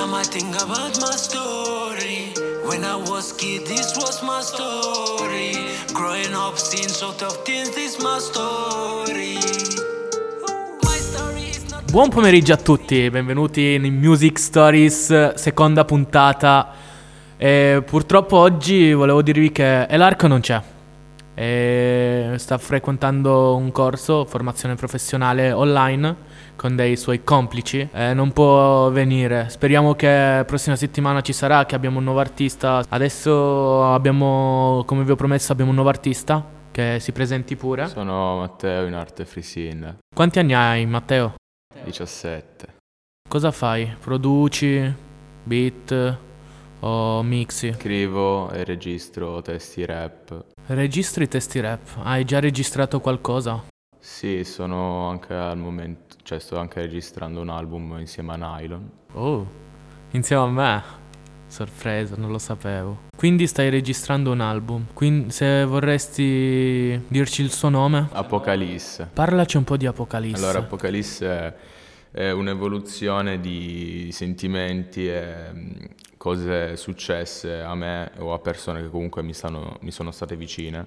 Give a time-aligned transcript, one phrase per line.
[0.00, 2.32] time I think about my story.
[2.64, 5.52] When I was kid, this was my story.
[5.92, 9.38] Growing up since out of teens, this my story.
[11.90, 16.72] Buon pomeriggio a tutti, benvenuti in Music Stories, seconda puntata.
[17.36, 20.62] E purtroppo oggi volevo dirvi che Elarco non c'è.
[21.34, 28.90] E sta frequentando un corso, formazione professionale online con dei suoi complici e non può
[28.90, 29.48] venire.
[29.48, 32.84] Speriamo che prossima settimana ci sarà, che abbiamo un nuovo artista.
[32.86, 37.88] Adesso abbiamo, come vi ho promesso, abbiamo un nuovo artista che si presenti pure.
[37.88, 41.32] Sono Matteo in arte freesin, Quanti anni hai, Matteo?
[41.82, 42.74] 17.
[43.26, 43.96] Cosa fai?
[43.98, 44.94] Produci,
[45.42, 46.18] beat
[46.80, 47.72] o mixi?
[47.72, 50.44] Scrivo e registro testi rap.
[50.66, 52.00] Registri testi rap?
[52.02, 53.64] Hai già registrato qualcosa?
[54.02, 58.90] Sì, sono anche al momento, cioè sto anche registrando un album insieme a Nylon.
[59.12, 59.46] Oh,
[60.10, 60.82] insieme a me?
[61.46, 63.08] Sorpresa, non lo sapevo.
[63.16, 64.86] Quindi stai registrando un album.
[64.94, 68.08] Quindi se vorresti dirci il suo nome?
[68.12, 69.10] Apocalisse.
[69.12, 70.36] Parlaci un po' di Apocalisse.
[70.36, 71.56] Allora, Apocalisse
[72.12, 75.70] è, un'evoluzione di sentimenti e mm,
[76.16, 80.86] cose successe a me o a persone che comunque mi, stanno- mi sono state vicine.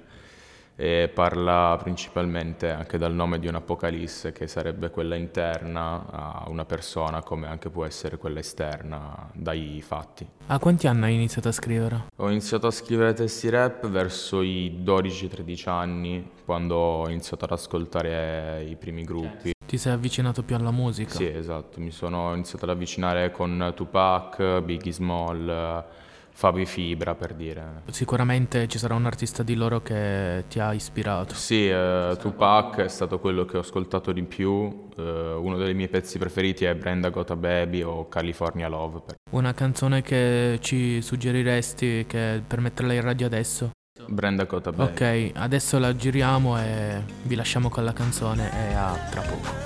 [0.75, 7.21] E parla principalmente anche dal nome di un'apocalisse che sarebbe quella interna a una persona
[7.21, 10.27] come anche può essere quella esterna dai fatti.
[10.47, 12.05] A quanti anni hai iniziato a scrivere?
[12.15, 18.63] Ho iniziato a scrivere testi rap verso i 12-13 anni, quando ho iniziato ad ascoltare
[18.67, 19.51] i primi gruppi.
[19.65, 21.13] Ti sei avvicinato più alla musica?
[21.13, 25.85] Sì, esatto, mi sono iniziato ad avvicinare con Tupac, Biggie Small,
[26.35, 27.83] Fabio Fibra per dire.
[27.91, 31.33] Sicuramente ci sarà un artista di loro che ti ha ispirato.
[31.35, 35.87] Sì, eh, Tupac è stato quello che ho ascoltato di più, eh, uno dei miei
[35.89, 39.01] pezzi preferiti è Brenda Got a Baby o California Love.
[39.05, 43.69] per- Una canzone che ci suggeriresti che per metterla in radio adesso?
[44.07, 44.91] Brenda Got a Baby.
[44.91, 49.62] Ok, adesso la giriamo e vi lasciamo con la canzone e a tra poco.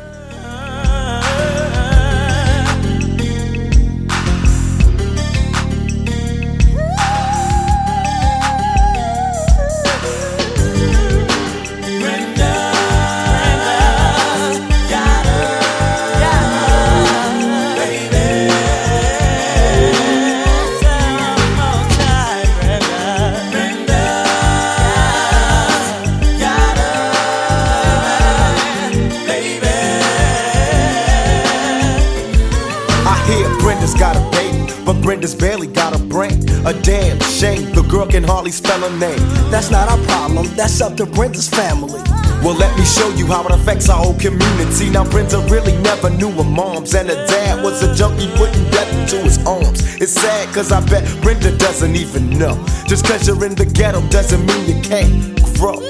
[38.47, 39.19] Hardly spell her name.
[39.51, 42.01] That's not our problem, that's up to Brenda's family.
[42.43, 44.89] Well, let me show you how it affects our whole community.
[44.89, 48.93] Now, Brenda really never knew her moms, and her dad was a junkie putting death
[48.93, 49.81] into his arms.
[49.95, 52.55] It's sad, cause I bet Brenda doesn't even know.
[52.85, 55.81] Just cause you're in the ghetto doesn't mean you can't grow.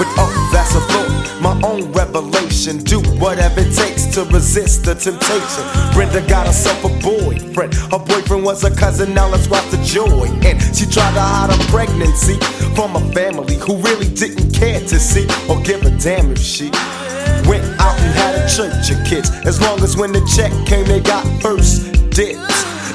[0.00, 2.78] But oh, that's a thought, my own revelation.
[2.78, 5.64] Do whatever it takes to resist the temptation.
[5.92, 7.74] Brenda got herself a boyfriend.
[7.74, 10.24] Her boyfriend was a cousin, now let's watch the joy.
[10.40, 12.38] And she tried to hide her pregnancy
[12.74, 16.70] from a family who really didn't care to see or give a damn if she
[17.44, 19.28] went out and had a church of kids.
[19.44, 22.49] As long as when the check came, they got first dibs.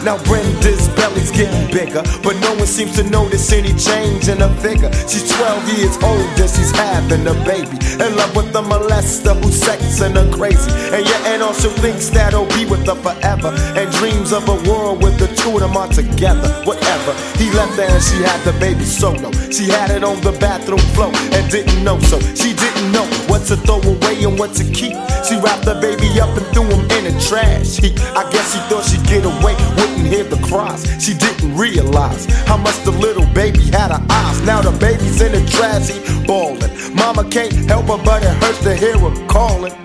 [0.05, 4.53] Now Brenda's belly's getting bigger, but no one seems to notice any change in her
[4.61, 4.93] figure.
[5.09, 7.73] She's 12 years old and she's having a baby.
[7.97, 10.69] In love with a molester who's sexing her crazy.
[10.93, 13.49] And your aunt also thinks that he'll be with her forever.
[13.73, 16.53] And dreams of a world with the two of them are together.
[16.69, 17.17] Whatever.
[17.41, 19.31] He left her and she had the baby solo.
[19.49, 22.19] She had it on the bathroom floor and didn't know so.
[22.37, 24.95] She didn't know what to throw away and what to keep.
[25.27, 27.99] She wrapped the baby up and threw him in the trash heap.
[28.15, 30.87] I guess she thought she'd get away, wouldn't hear the cries.
[31.03, 34.41] She didn't realize how much the little baby had her eyes.
[34.43, 36.71] Now the baby's in the trash heap, bawling.
[36.95, 39.84] Mama can't help her, but it hurts to hear her calling.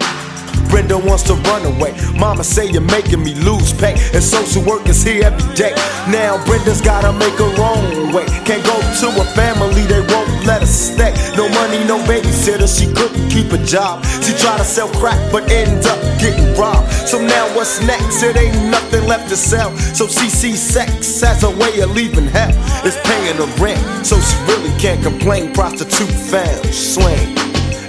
[0.70, 1.92] Brenda wants to run away.
[2.16, 3.92] Mama say you're making me lose pay.
[4.14, 5.74] And social work is here every day.
[6.08, 8.26] Now Brenda's gotta make her own way.
[8.46, 11.12] Can't go to a family, they won't let her stay.
[11.36, 14.04] No money, no babysitter, she couldn't keep a job.
[14.22, 16.90] She tried to sell crack, but ended up getting robbed.
[16.92, 18.22] So now what's next?
[18.22, 19.76] It ain't nothing left to sell.
[19.76, 22.52] So she sees sex as a way of leaving hell.
[22.86, 25.52] It's paying the rent, so she really can't complain.
[25.52, 27.36] Prostitute found, slang.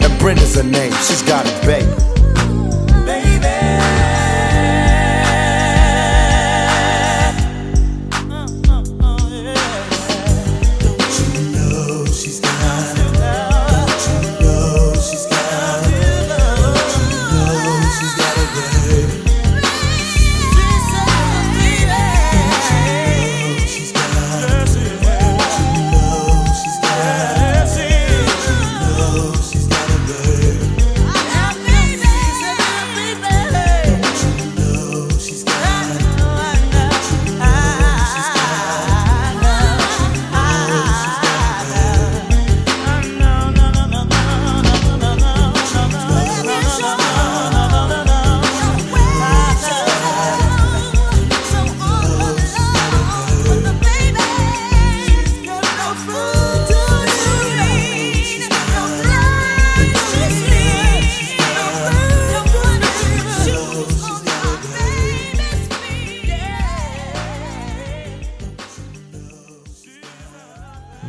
[0.04, 2.21] And Brenda's her name, she's got a baby.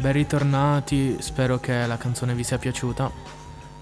[0.00, 3.11] Ben ritornati, spero che la canzone vi sia piaciuta.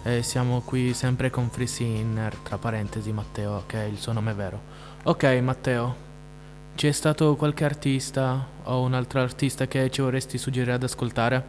[0.03, 4.35] E siamo qui sempre con Free Sinner, tra parentesi Matteo, che è il suo nome
[4.35, 4.61] vero.
[5.05, 5.97] Ok Matteo,
[6.75, 11.45] c'è stato qualche artista o un altro artista che ci vorresti suggerire ad ascoltare?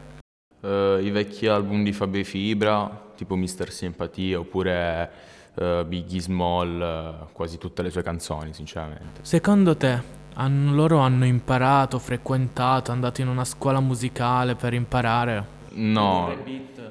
[0.62, 5.10] Uh, I vecchi album di Fabio Fibra, tipo Mister Simpatia, oppure
[5.56, 9.22] uh, Biggie Small, uh, quasi tutte le sue canzoni, sinceramente.
[9.24, 10.02] Secondo te,
[10.36, 15.60] hanno, loro hanno imparato, frequentato, andato in una scuola musicale per imparare?
[15.74, 16.36] No,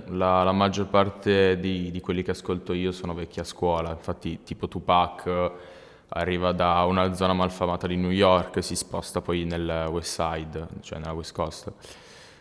[0.07, 4.43] la, la maggior parte di, di, quelli che ascolto io sono vecchi a scuola, infatti
[4.43, 5.53] tipo Tupac
[6.13, 10.99] arriva da una zona malfamata di New York, si sposta poi nel West Side, cioè
[10.99, 11.73] nella West Coast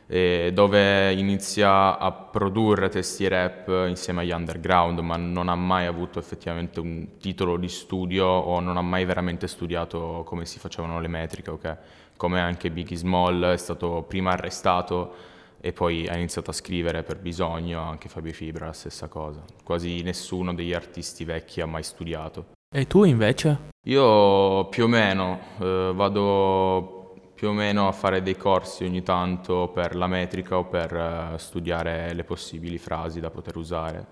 [0.10, 6.80] dove inizia a produrre testi rap insieme agli underground, ma non ha mai avuto effettivamente
[6.80, 11.52] un titolo di studio o non ha mai veramente studiato come si facevano le metriche,
[11.52, 11.76] okay?
[12.18, 15.14] come anche Biggie Small è stato prima arrestato
[15.62, 19.44] e poi ha iniziato a scrivere per bisogno, anche Fabio Fibra la stessa cosa.
[19.64, 22.48] Quasi nessuno degli artisti vecchi ha mai studiato.
[22.76, 23.70] E tu invece?
[23.88, 26.99] Io più o meno eh, vado
[27.40, 31.38] più o meno a fare dei corsi ogni tanto per la metrica o per uh,
[31.38, 34.06] studiare le possibili frasi da poter usare,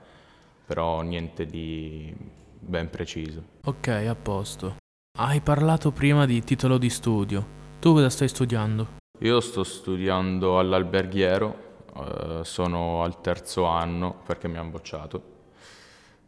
[0.65, 2.15] però niente di
[2.57, 3.43] ben preciso.
[3.65, 4.77] Ok, a posto.
[5.19, 7.45] Hai parlato prima di titolo di studio.
[7.81, 8.87] Tu cosa stai studiando?
[9.19, 11.57] Io sto studiando all'alberghiero,
[11.95, 15.36] uh, sono al terzo anno perché mi hanno bocciato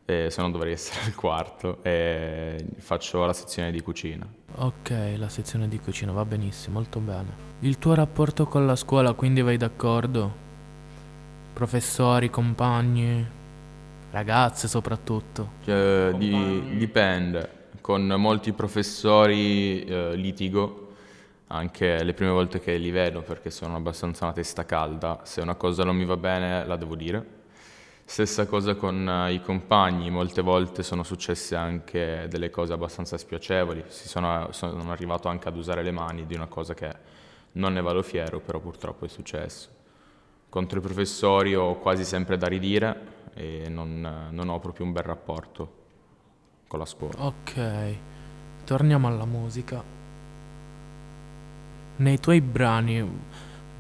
[0.10, 4.28] e se no dovrei essere al quarto e faccio la sezione di cucina.
[4.56, 7.48] Ok, la sezione di cucina va benissimo, molto bene.
[7.60, 10.48] Il tuo rapporto con la scuola quindi vai d'accordo?
[11.54, 13.24] Professori, compagni,
[14.10, 15.52] ragazze soprattutto?
[15.64, 20.88] Cioè, di, dipende, con molti professori eh, litigo
[21.52, 25.56] anche le prime volte che li vedo perché sono abbastanza una testa calda, se una
[25.56, 27.38] cosa non mi va bene la devo dire
[28.10, 33.84] Stessa cosa con uh, i compagni, molte volte sono successe anche delle cose abbastanza spiacevoli,
[33.88, 36.92] sono, sono, arrivato anche ad usare le mani di una cosa che
[37.54, 39.70] non ne vado fiero, però purtroppo è successo.
[40.50, 45.04] Contro i professori ho quasi sempre da ridire e non, non ho proprio un bel
[45.04, 45.74] rapporto
[46.68, 47.26] con la scuola.
[47.26, 47.96] Ok,
[48.66, 49.84] torniamo alla musica.
[51.98, 53.08] Nei tuoi brani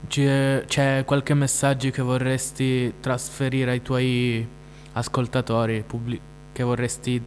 [0.07, 4.48] c'è, qualche messaggio che vorresti trasferire ai tuoi
[4.94, 7.22] ascoltatori, pubblic- che vorresti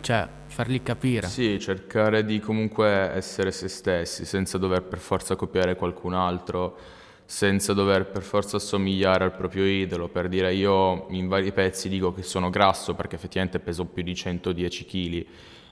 [0.00, 1.26] cioè, fargli capire?
[1.28, 6.76] Sì, cercare di comunque essere se stessi, senza dover per forza copiare qualcun altro,
[7.24, 10.08] senza dover per forza assomigliare al proprio idolo.
[10.08, 14.14] Per dire, io in vari pezzi dico che sono grasso perché effettivamente peso più di
[14.14, 15.26] 110 kg,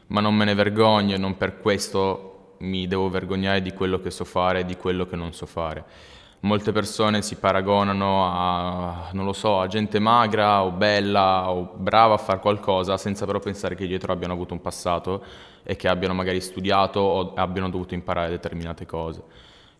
[0.08, 2.29] ma non me ne vergogno e non per questo
[2.60, 5.84] mi devo vergognare di quello che so fare e di quello che non so fare.
[6.42, 12.14] Molte persone si paragonano a, non lo so, a gente magra o bella o brava
[12.14, 15.22] a fare qualcosa senza però pensare che dietro abbiano avuto un passato
[15.62, 19.22] e che abbiano magari studiato o abbiano dovuto imparare determinate cose.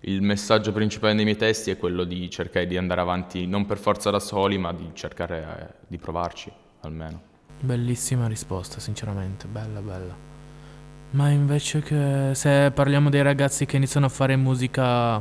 [0.01, 3.79] Il messaggio principale dei miei testi è quello di cercare di andare avanti non per
[3.79, 7.21] forza da soli, ma di cercare eh, di provarci almeno.
[7.61, 10.40] Bellissima risposta, sinceramente, bella, bella.
[11.13, 15.21] Ma invece che se parliamo dei ragazzi che iniziano a fare musica,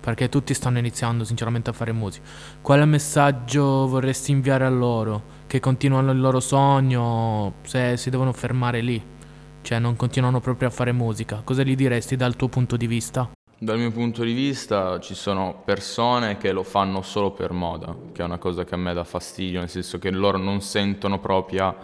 [0.00, 2.26] perché tutti stanno iniziando sinceramente a fare musica,
[2.60, 5.36] quale messaggio vorresti inviare a loro?
[5.46, 9.00] Che continuano il loro sogno, se si devono fermare lì,
[9.62, 13.30] cioè non continuano proprio a fare musica, cosa gli diresti dal tuo punto di vista?
[13.60, 18.22] Dal mio punto di vista ci sono persone che lo fanno solo per moda, che
[18.22, 21.76] è una cosa che a me dà fastidio, nel senso che loro non sentono proprio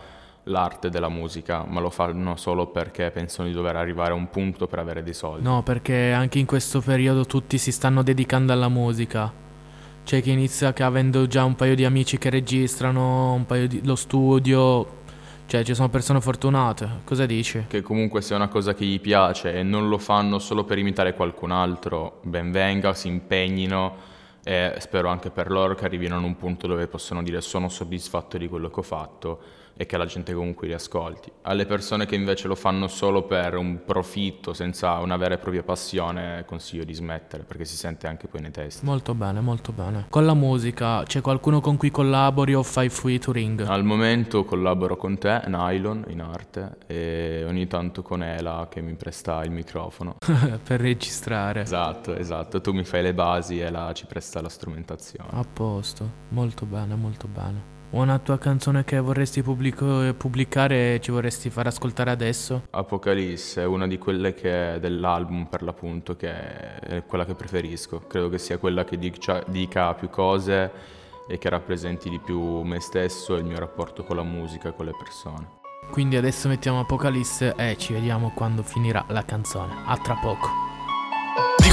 [0.44, 4.66] l'arte della musica, ma lo fanno solo perché pensano di dover arrivare a un punto
[4.66, 5.44] per avere dei soldi.
[5.44, 9.32] No, perché anche in questo periodo tutti si stanno dedicando alla musica.
[10.04, 13.80] C'è chi inizia che avendo già un paio di amici che registrano, un paio di
[13.86, 15.02] lo studio,
[15.46, 17.00] cioè ci sono persone fortunate.
[17.04, 17.64] Cosa dici?
[17.66, 21.14] Che comunque sia una cosa che gli piace e non lo fanno solo per imitare
[21.14, 24.12] qualcun altro, ben venga, si impegnino
[24.46, 28.36] e spero anche per loro che arrivino a un punto dove possono dire sono soddisfatto
[28.36, 29.40] di quello che ho fatto
[29.76, 31.30] e che la gente comunque li ascolti.
[31.42, 35.62] Alle persone che invece lo fanno solo per un profitto, senza una vera e propria
[35.62, 38.84] passione, consiglio di smettere perché si sente anche poi nei testi.
[38.84, 40.06] Molto bene, molto bene.
[40.08, 43.60] Con la musica c'è qualcuno con cui collabori o fai featuring?
[43.62, 48.94] Al momento collaboro con te, Nylon, in arte, e ogni tanto con Ela che mi
[48.94, 50.16] presta il microfono.
[50.62, 51.62] per registrare.
[51.62, 52.60] Esatto, esatto.
[52.60, 55.30] Tu mi fai le basi e Ela ci presta la strumentazione.
[55.32, 57.73] A posto, molto bene, molto bene.
[57.90, 62.62] Una tua canzone che vorresti pubblico- pubblicare e ci vorresti far ascoltare adesso?
[62.70, 68.00] Apocalisse è una di quelle che dell'album per l'appunto che è quella che preferisco.
[68.08, 70.70] Credo che sia quella che dica, dica più cose
[71.28, 74.74] e che rappresenti di più me stesso e il mio rapporto con la musica e
[74.74, 75.62] con le persone.
[75.90, 79.72] Quindi adesso mettiamo Apocalisse e ci vediamo quando finirà la canzone.
[79.86, 80.63] A tra poco.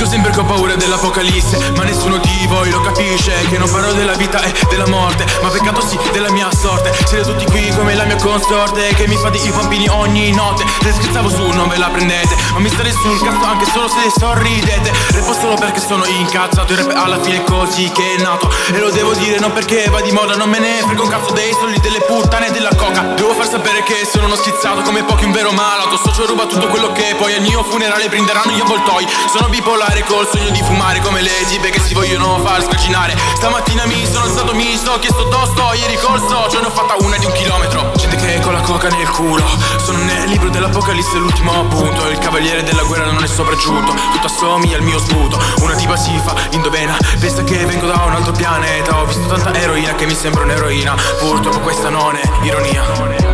[0.02, 3.94] Dico sempre che ho paura dell'apocalisse Ma nessuno di voi lo capisce Che non parlo
[3.94, 6.92] della vita e della morte Ma peccato sì della mia sorte.
[7.06, 10.66] Siete tutti qui come la mia consorte Che mi fa dei bambini ogni notte.
[10.82, 14.12] Se scherzavo su non ve la prendete Ma mi state sul cazzo anche solo se
[14.18, 14.92] sorridete.
[15.12, 18.52] Repo solo perché sono incazzato Il rap alla fine è così che è nato.
[18.74, 21.32] E lo devo dire non perché va di moda Non me ne frego un cazzo
[21.34, 23.02] dei soldi delle puttane e della coca.
[23.02, 25.96] Devo far sapere che sono uno schizzato Come pochi un vero malato.
[26.04, 29.08] Socio ruba tutto quello che poi al mio funerale brinderanno gli avvoltoi.
[29.32, 33.86] Sono bipolare col sogno di fumare come le tipe che si vogliono far scacinare Stamattina
[33.86, 37.26] mi sono alzato, mi sto chiesto tosto Ieri col socio ne ho fatta una di
[37.26, 37.92] un chilometro.
[37.96, 39.46] Gente che con la coca nel culo
[39.84, 42.08] Sono nel libro dell'apocalisse l'ultimo appunto.
[42.10, 45.40] Il cavaliere della guerra non è sopraggiunto Tutto assomiglia al mio sputo.
[45.62, 49.02] Una tipa si fa indovena Pensa che vengo da un altro pianeta.
[49.02, 52.84] Ho visto tanta eroina che mi sembra un'eroina Purtroppo questa non è ironia.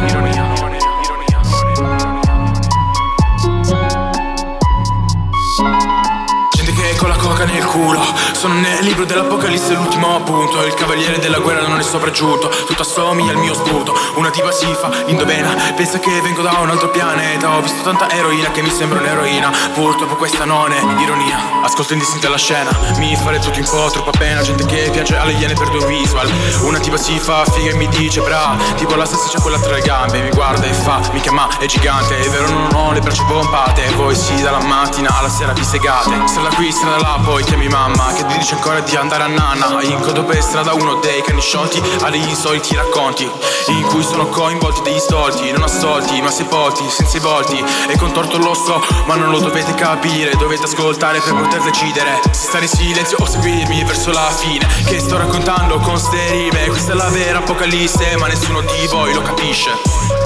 [0.07, 0.86] Ironia
[7.37, 8.01] coca nel culo.
[8.31, 10.65] Sono nel libro dell'apocalisse l'ultimo appunto.
[10.65, 12.49] Il cavaliere della guerra non è sopraggiunto.
[12.65, 15.55] Tutto assomiglia al mio sputo Una tipa si fa indovena.
[15.75, 17.55] Pensa che vengo da un altro pianeta.
[17.55, 19.51] Ho visto tanta eroina che mi sembra un'eroina.
[19.73, 21.61] Purtroppo questa non è ironia.
[21.63, 22.71] Ascolto indistinta la scena.
[22.97, 26.29] Mi fa tutto un po' troppa pena Gente che piace alle iene per due visual.
[26.61, 29.81] Una tipa si fa figa e mi dice bra Tipo la salsiccia quella tra le
[29.81, 30.21] gambe.
[30.21, 32.17] Mi guarda e fa mi chiama è gigante.
[32.19, 36.11] È vero non ho le braccia pompate Voi sì dalla mattina alla sera vi segate.
[36.25, 39.81] Strada qui strada là poi chiami mamma Che ti dice ancora di andare a nanna
[39.81, 43.29] In codo per strada uno dei cani sciolti Ha degli insoliti racconti
[43.67, 47.61] In cui sono coinvolti degli stolti Non assolti ma sepolti senza i volti.
[47.89, 52.47] E contorto lo so ma non lo dovete capire Dovete ascoltare per poter decidere Se
[52.47, 54.65] stare in silenzio o seguirmi verso la fine.
[54.85, 59.13] Che sto raccontando con ste rime Questa è la vera apocalisse ma nessuno di voi
[59.13, 60.16] lo capisce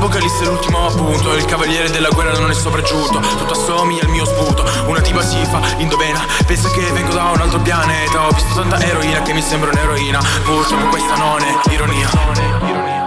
[0.00, 4.24] libro dell'apocalisse l'ultimo appunto Il cavaliere della guerra non è sopraggiunto Tutto assomiglia al mio
[4.24, 8.54] sputo Una tipa si fa indovena Pensa che vengo da un altro pianeta Ho visto
[8.54, 12.99] tanta eroina che mi sembra un'eroina Purtroppo questa non è ironia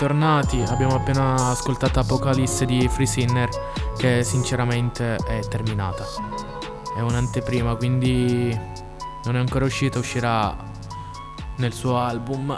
[0.00, 0.62] bentornati.
[0.62, 3.50] Abbiamo appena ascoltato Apocalisse di Free Sinner
[3.98, 6.04] che sinceramente è terminata.
[6.96, 8.58] È un'anteprima, quindi
[9.24, 10.56] non è ancora uscita, uscirà
[11.58, 12.56] nel suo album.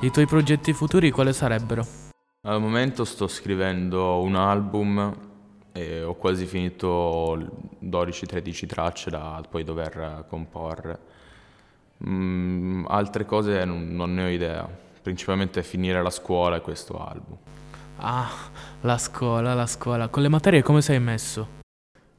[0.00, 1.84] I tuoi progetti futuri quali sarebbero?
[2.46, 5.14] Al momento sto scrivendo un album
[5.72, 7.36] e ho quasi finito
[7.84, 10.98] 12-13 tracce da poi dover comporre.
[12.08, 17.36] Mm, altre cose non, non ne ho idea principalmente finire la scuola e questo album.
[17.98, 18.28] Ah,
[18.80, 20.08] la scuola, la scuola.
[20.08, 21.54] Con le materie come sei messo?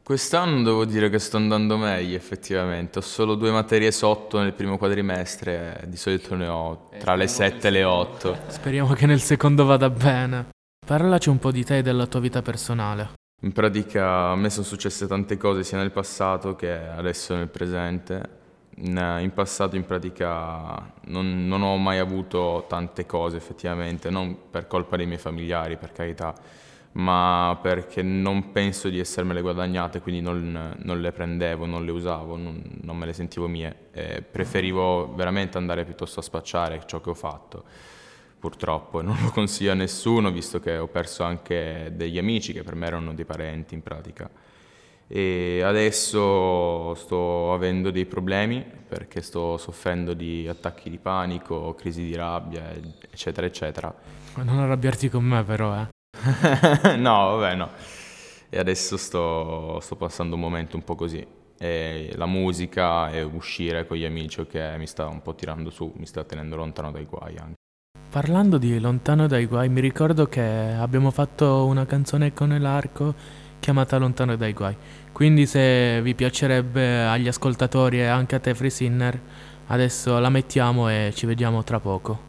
[0.02, 4.78] Quest'anno devo dire che sto andando meglio effettivamente, ho solo due materie sotto nel primo
[4.78, 8.38] quadrimestre, di solito ne ho tra le 7 e le 8.
[8.48, 10.48] Speriamo che nel secondo vada bene.
[10.86, 13.10] Parlaci un po' di te e della tua vita personale.
[13.42, 18.46] In pratica a me sono successe tante cose sia nel passato che adesso nel presente
[18.80, 24.98] in passato in pratica non, non, ho mai avuto tante cose effettivamente, non per colpa
[24.98, 26.36] dei miei familiari per carità,
[26.94, 32.38] ma perché non penso di essermele guadagnate, quindi non, non le prendevo, non le usavo,
[32.38, 33.88] non, non me le sentivo mie.
[33.92, 37.64] E preferivo veramente andare piuttosto a spacciare ciò che ho fatto,
[38.40, 39.02] purtroppo.
[39.02, 42.86] Non lo consiglio a nessuno, visto che ho perso anche degli amici che per me
[42.86, 44.30] erano dei parenti in pratica
[45.08, 52.16] e adesso sto avendo dei problemi perché sto soffrendo di attacchi di panico, crisi di
[52.16, 52.74] rabbia,
[53.10, 53.94] eccetera, eccetera.
[54.36, 55.88] Non arrabbiarti con me però, eh.
[56.98, 57.70] no, vabbè, no.
[58.50, 61.26] E adesso sto, sto, passando un momento un po' così.
[61.60, 65.92] E la musica e uscire con gli amici che mi sta un po' tirando su,
[65.98, 67.56] mi sta tenendo lontano dai guai anche.
[68.10, 73.98] Parlando di lontano dai guai, mi ricordo che abbiamo fatto una canzone con l'arco chiamata
[73.98, 74.76] Lontano dai guai.
[75.12, 79.20] Quindi se vi piacerebbe agli ascoltatori e anche a te Free Sinner,
[79.68, 82.26] adesso la mettiamo e ci vediamo tra poco.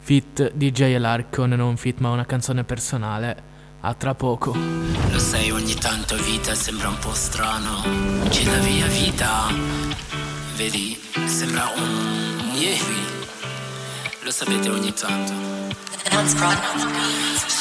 [0.00, 3.42] Fit DJ Larkon, non fit ma una canzone personale
[3.80, 4.56] A tra poco.
[5.10, 7.82] Lo sai, ogni tanto vita sembra un po' strano.
[8.28, 9.46] Ci dà via vita.
[10.56, 13.16] Vedi, sembra un movie.
[14.22, 15.32] Lo sapete ogni tanto.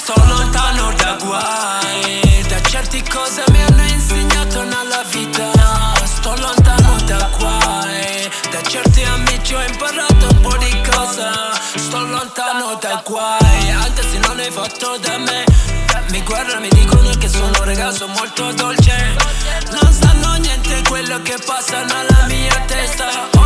[0.07, 2.41] Sto lontano da guai.
[2.47, 5.51] Da certe cose mi hanno insegnato nella vita.
[6.05, 8.31] Sto lontano da guai.
[8.49, 11.27] Da certi amici ho imparato un po' di cose.
[11.75, 13.69] Sto lontano da guai.
[13.69, 15.43] Anche se non hai fatto da me.
[16.11, 19.17] Mi guardano mi dicono che sono un ragazzo molto dolce
[19.71, 23.36] Non sanno niente quello che passa nella mia testa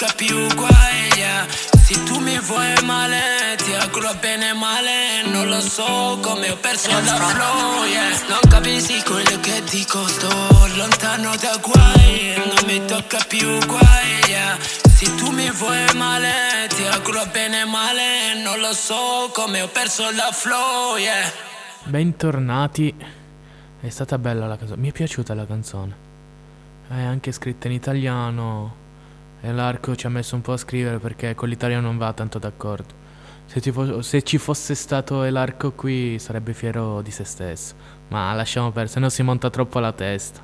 [0.00, 1.46] tocca più guai yeah.
[1.84, 6.90] Se tu mi vuoi male Ti auguro bene male Non lo so come ho perso
[6.90, 8.08] la flow yeah.
[8.28, 10.28] Non capisci quello che dico Sto
[10.76, 14.56] lontano da guai Non mi tocca più guai yeah.
[14.58, 20.04] Se tu mi vuoi male Ti auguro bene male Non lo so come ho perso
[20.12, 21.30] la flow yeah.
[21.84, 22.94] Bentornati.
[23.80, 24.80] È stata bella la canzone.
[24.80, 25.94] Mi è piaciuta la canzone.
[26.88, 28.79] È anche scritta in italiano.
[29.42, 32.38] E l'arco ci ha messo un po' a scrivere perché con l'italiano non va tanto
[32.38, 32.94] d'accordo.
[33.46, 37.74] Se ci, fo- se ci fosse stato l'arco qui sarebbe fiero di se stesso.
[38.08, 40.40] Ma lasciamo perdere, se no si monta troppo la testa.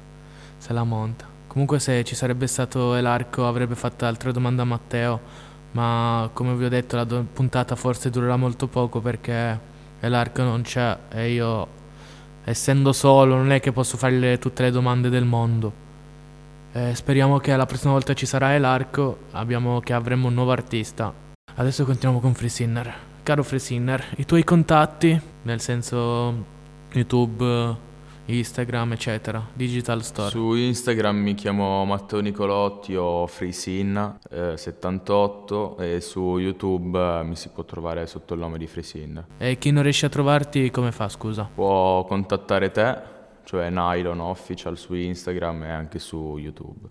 [0.59, 1.27] Se la monta.
[1.47, 5.21] Comunque se ci sarebbe stato l'arco avrebbe fatto altre domande a Matteo.
[5.73, 9.59] Ma come vi ho detto la do- puntata forse durerà molto poco perché
[10.01, 11.69] l'arco non c'è e io
[12.45, 15.85] essendo solo non è che posso fargli tutte le domande del mondo.
[16.77, 21.11] Eh, speriamo che la prossima volta ci sarà l'arco, abbiamo che avremo un nuovo artista.
[21.55, 22.95] Adesso continuiamo con Free Sinner.
[23.23, 26.35] Caro Free Sinner, i tuoi contatti, nel senso
[26.93, 27.75] YouTube,
[28.27, 30.29] Instagram, eccetera, Digital Store.
[30.29, 37.37] Su Instagram mi chiamo Matteo Nicolotti o Frisinna eh, 78 e su YouTube eh, mi
[37.37, 39.27] si può trovare sotto il nome di Frisinna.
[39.39, 41.49] E chi non riesce a trovarti come fa, scusa?
[41.55, 43.15] Può contattare te,
[43.47, 46.89] cioè Nylon Official su Instagram e anche su YouTube.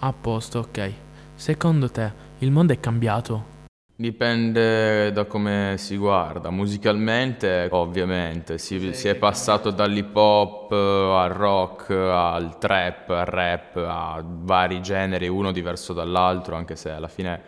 [0.00, 0.92] A posto, ok.
[1.34, 3.56] Secondo te il mondo è cambiato?
[3.96, 6.50] Dipende da come si guarda.
[6.50, 14.22] Musicalmente, ovviamente, si, si è passato dall'hip hop al rock, al trap, al rap, a
[14.24, 17.40] vari generi, uno diverso dall'altro, anche se alla fine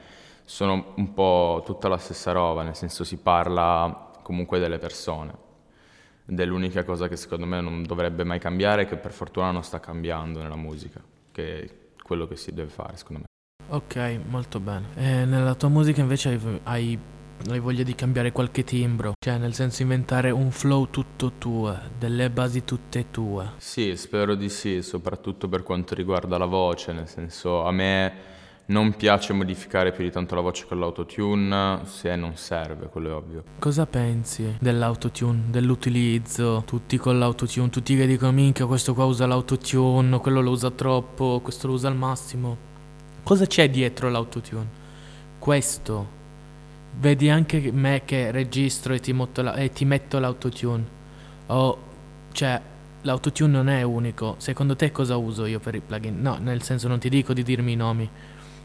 [0.45, 5.49] sono un po' tutta la stessa roba, nel senso si parla comunque delle persone.
[6.27, 9.63] Ed è l'unica cosa che secondo me non dovrebbe mai cambiare, che per fortuna non
[9.63, 11.03] sta cambiando nella musica,
[11.33, 11.71] che è
[12.03, 13.29] quello che si deve fare, secondo me.
[13.77, 14.87] Ok, molto bene.
[14.97, 16.99] E nella tua musica invece hai, hai,
[17.49, 19.13] hai, voglia di cambiare qualche timbro?
[19.19, 23.53] Cioè, nel senso inventare un flow tutto tuo, delle basi tutte tue?
[23.59, 28.39] Sì, spero di sì, soprattutto per quanto riguarda la voce, nel senso a me
[28.71, 33.13] non piace modificare più di tanto la voce con l'autotune se non serve, quello è
[33.13, 33.43] ovvio.
[33.59, 36.63] Cosa pensi dell'autotune, dell'utilizzo?
[36.65, 41.41] Tutti con l'autotune, tutti che dicono minchia questo qua usa l'autotune, quello lo usa troppo,
[41.43, 42.69] questo lo usa al massimo.
[43.25, 44.79] Cosa c'è dietro l'autotune?
[45.39, 46.19] Questo.
[46.99, 50.99] Vedi anche me che registro e ti, la- e ti metto l'autotune.
[51.47, 51.79] Oh,
[52.33, 52.61] cioè,
[53.03, 54.37] l'autotune non è unico.
[54.39, 56.21] Secondo te cosa uso io per i plugin?
[56.21, 58.09] No, nel senso non ti dico di dirmi i nomi.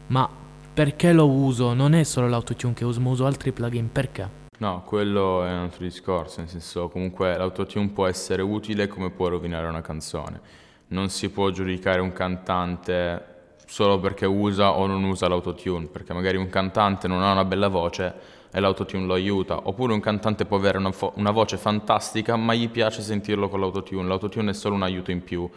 [0.08, 0.28] Ma
[0.72, 1.72] perché lo uso?
[1.72, 3.90] Non è solo l'autotune che uso, ma uso altri plugin.
[3.90, 4.44] Perché?
[4.58, 9.28] No, quello è un altro discorso, nel senso comunque l'autotune può essere utile come può
[9.28, 10.40] rovinare una canzone.
[10.88, 13.34] Non si può giudicare un cantante
[13.66, 17.68] solo perché usa o non usa l'autotune, perché magari un cantante non ha una bella
[17.68, 18.14] voce
[18.50, 22.54] e l'autotune lo aiuta, oppure un cantante può avere una, fo- una voce fantastica ma
[22.54, 25.50] gli piace sentirlo con l'autotune, l'autotune è solo un aiuto in più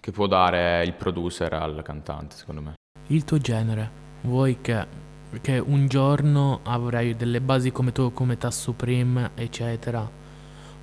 [0.00, 2.79] che può dare il producer al cantante, secondo me.
[3.12, 4.86] Il tuo genere, vuoi che,
[5.40, 10.08] che un giorno avrai delle basi come tu, come Tasso Supreme, eccetera,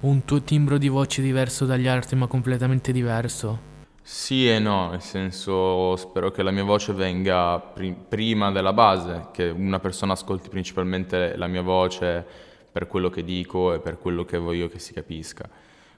[0.02, 3.76] un tuo timbro di voce diverso dagli altri ma completamente diverso?
[4.02, 9.28] Sì e no, nel senso spero che la mia voce venga pri- prima della base,
[9.32, 12.26] che una persona ascolti principalmente la mia voce
[12.70, 15.50] per quello che dico e per quello che voglio che si capisca.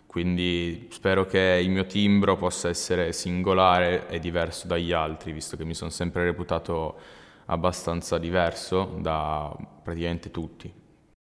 [0.10, 5.63] Quindi spero che il mio timbro possa essere singolare e diverso dagli altri, visto che
[5.63, 6.98] mi sono sempre reputato
[7.45, 10.74] abbastanza diverso da praticamente tutti.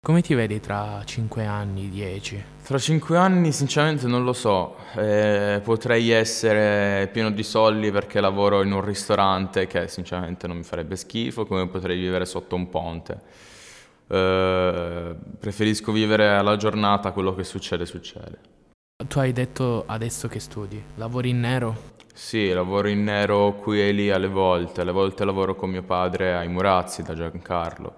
[0.02, 2.44] Come ti vedi tra 5 anni, 10?
[2.62, 8.60] Tra cinque anni sinceramente non lo so, eh, potrei essere pieno di soldi perché lavoro
[8.60, 13.18] in un ristorante che sinceramente non mi farebbe schifo, come potrei vivere sotto un ponte.
[14.08, 18.52] Eh, preferisco vivere alla giornata, quello che succede succede.
[19.06, 21.92] Tu hai detto adesso che studi, lavori in nero?
[22.12, 26.34] Sì, lavoro in nero qui e lì alle volte, alle volte lavoro con mio padre
[26.34, 27.94] ai Murazzi da Giancarlo,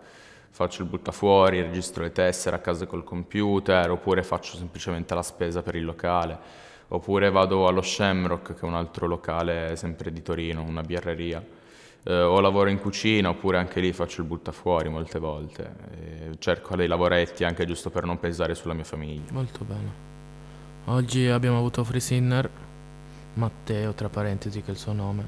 [0.51, 5.63] faccio il buttafuori, registro le tessere a casa col computer, oppure faccio semplicemente la spesa
[5.63, 6.39] per il locale,
[6.89, 11.45] oppure vado allo Shamrock che è un altro locale sempre di Torino, una birreria.
[12.03, 16.75] Eh, o lavoro in cucina oppure anche lì faccio il buttafuori molte volte, e cerco
[16.77, 19.33] dei lavoretti anche giusto per non pesare sulla mia famiglia.
[19.33, 20.15] Molto bene.
[20.89, 22.49] Oggi abbiamo avuto Free Sinner,
[23.35, 25.25] Matteo tra parentesi che è il suo nome.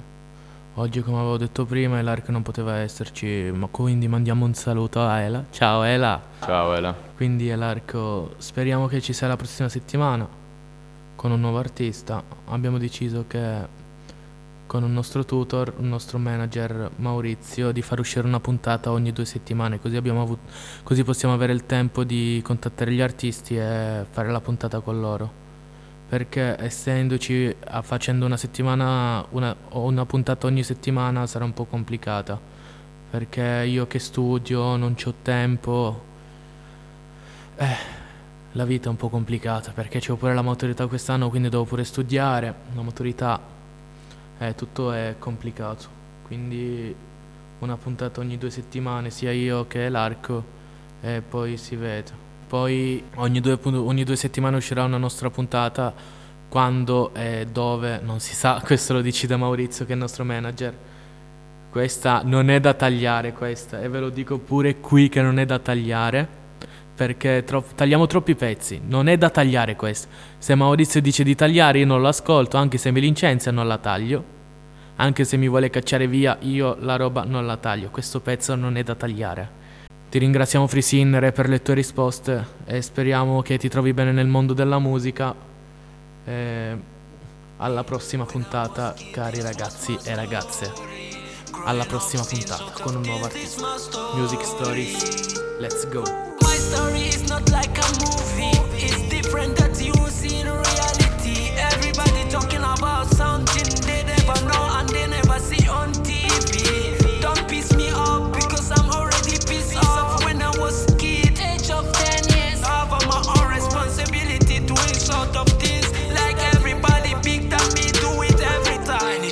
[0.74, 5.18] Oggi come avevo detto prima Elark non poteva esserci, ma quindi mandiamo un saluto a
[5.18, 5.46] Ela.
[5.50, 6.22] Ciao Ela!
[6.44, 6.94] Ciao Ela.
[7.16, 10.28] Quindi Elarco, speriamo che ci sia la prossima settimana
[11.16, 12.22] con un nuovo artista.
[12.50, 13.66] Abbiamo deciso che
[14.64, 19.24] con un nostro tutor, un nostro manager Maurizio, di far uscire una puntata ogni due
[19.24, 20.42] settimane, così, abbiamo avuto,
[20.84, 25.46] così possiamo avere il tempo di contattare gli artisti e fare la puntata con loro.
[26.08, 32.40] Perché essendoci facendo una settimana una, una puntata ogni settimana sarà un po' complicata.
[33.10, 36.02] Perché io che studio non ho tempo.
[37.56, 37.76] Eh,
[38.52, 41.84] la vita è un po' complicata perché c'ho pure la maturità quest'anno, quindi devo pure
[41.84, 42.54] studiare.
[42.74, 43.40] La maturità,
[44.38, 45.96] eh, tutto è complicato.
[46.26, 46.94] Quindi
[47.58, 50.44] una puntata ogni due settimane, sia io che l'arco,
[51.00, 52.27] e poi si vede.
[52.48, 55.92] Poi ogni due, ogni due settimane uscirà una nostra puntata,
[56.48, 60.74] quando e dove non si sa, questo lo decide Maurizio che è il nostro manager.
[61.70, 65.44] Questa non è da tagliare questa e ve lo dico pure qui che non è
[65.44, 66.26] da tagliare
[66.94, 70.08] perché tro- tagliamo troppi pezzi, non è da tagliare questo.
[70.38, 73.78] Se Maurizio dice di tagliare io non lo ascolto, anche se mi licenzia non la
[73.78, 74.36] taglio.
[74.96, 77.90] Anche se mi vuole cacciare via, io la roba non la taglio.
[77.90, 79.57] Questo pezzo non è da tagliare.
[80.10, 84.54] Ti ringraziamo Frisinner per le tue risposte e speriamo che ti trovi bene nel mondo
[84.54, 85.34] della musica.
[86.24, 86.76] E
[87.58, 90.72] alla prossima puntata, cari ragazzi e ragazze.
[91.66, 93.66] Alla prossima puntata con un nuovo artista.
[94.14, 96.00] Music Stories, let's go.
[96.40, 98.58] My story is not like a movie.
[98.78, 99.60] It's different